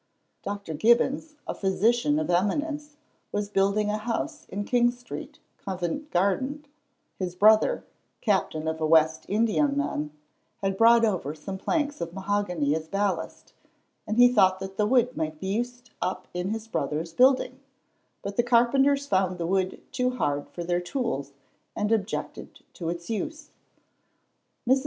[0.41, 0.73] Dr.
[0.73, 2.97] Gibbons, a physician of eminence,
[3.31, 6.65] was building a house in King street, Covent garden;
[7.19, 7.83] his brother,
[8.19, 10.09] captain of a West Indiaman,
[10.63, 13.53] had brought over some planks of mahogany as ballast,
[14.07, 17.59] and he thought that the wood might be used up in his brother's building,
[18.23, 21.33] but the carpenters found the wood too hard for their tools,
[21.75, 24.67] and objected to use it.
[24.71, 24.79] Mrs.